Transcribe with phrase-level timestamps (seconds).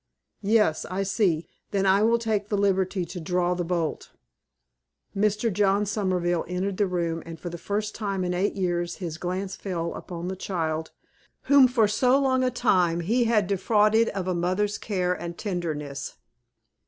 [0.41, 1.45] "Yes, I see.
[1.69, 4.09] Then I will take the liberty to draw the bolt."
[5.15, 5.53] Mr.
[5.53, 9.55] John Somerville entered the room, and for the first time in eight years his glance
[9.55, 10.89] fell upon the child
[11.43, 16.15] whom, for so long a time, he had defrauded of a mother's care and tenderness.